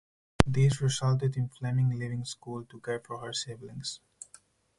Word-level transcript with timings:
This 0.47 0.81
resulted 0.81 1.37
in 1.37 1.49
Fleming 1.49 1.91
leaving 1.91 2.25
school 2.25 2.65
to 2.65 2.79
care 2.79 2.99
for 3.01 3.19
her 3.19 3.33
siblings. 3.33 3.99